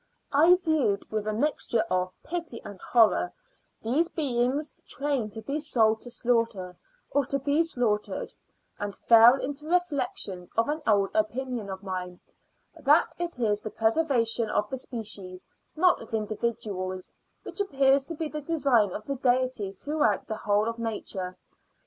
[0.33, 3.31] I viewed, with a mixture of pity and horror,
[3.83, 6.75] these beings training to be sold to slaughter,
[7.11, 8.33] or be slaughtered,
[8.79, 12.19] and fell into reflections on an old opinion of mine,
[12.75, 15.45] that it is the preservation of the species,
[15.75, 17.13] not of individuals,
[17.43, 21.37] which appears to be the design of the Deity throughout the whole of Nature.